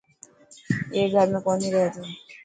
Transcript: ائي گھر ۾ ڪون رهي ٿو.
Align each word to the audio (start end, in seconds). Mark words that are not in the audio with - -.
ائي 0.93 1.05
گھر 1.13 1.27
۾ 1.37 1.39
ڪون 1.45 1.59
رهي 1.73 1.87
ٿو. 1.93 2.01